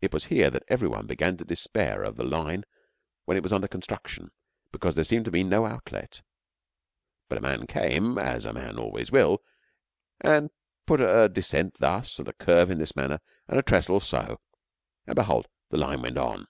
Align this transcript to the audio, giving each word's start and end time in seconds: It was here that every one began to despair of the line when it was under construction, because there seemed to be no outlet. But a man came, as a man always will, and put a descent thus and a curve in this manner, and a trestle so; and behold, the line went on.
It 0.00 0.14
was 0.14 0.24
here 0.32 0.48
that 0.48 0.62
every 0.68 0.88
one 0.88 1.06
began 1.06 1.36
to 1.36 1.44
despair 1.44 2.02
of 2.02 2.16
the 2.16 2.24
line 2.24 2.64
when 3.26 3.36
it 3.36 3.42
was 3.42 3.52
under 3.52 3.68
construction, 3.68 4.30
because 4.72 4.94
there 4.94 5.04
seemed 5.04 5.26
to 5.26 5.30
be 5.30 5.44
no 5.44 5.66
outlet. 5.66 6.22
But 7.28 7.36
a 7.36 7.40
man 7.42 7.66
came, 7.66 8.16
as 8.16 8.46
a 8.46 8.54
man 8.54 8.78
always 8.78 9.12
will, 9.12 9.42
and 10.22 10.50
put 10.86 11.02
a 11.02 11.28
descent 11.28 11.74
thus 11.74 12.18
and 12.18 12.26
a 12.28 12.32
curve 12.32 12.70
in 12.70 12.78
this 12.78 12.96
manner, 12.96 13.20
and 13.48 13.58
a 13.58 13.62
trestle 13.62 14.00
so; 14.00 14.40
and 15.06 15.14
behold, 15.14 15.46
the 15.68 15.76
line 15.76 16.00
went 16.00 16.16
on. 16.16 16.46